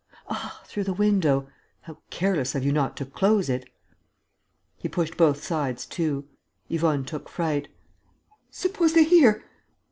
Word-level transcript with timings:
Ah, 0.27 0.63
through 0.65 0.85
the 0.85 0.95
window!... 0.95 1.47
How 1.81 1.99
careless 2.09 2.55
of 2.55 2.63
you 2.65 2.71
not 2.71 2.97
to 2.97 3.05
close 3.05 3.49
it!" 3.49 3.69
He 4.75 4.89
pushed 4.89 5.15
both 5.15 5.43
sides 5.43 5.85
to. 5.85 6.27
Yvonne 6.69 7.05
took 7.05 7.29
fright: 7.29 7.67
"Suppose 8.49 8.93
they 8.93 9.03
hear!" 9.03 9.43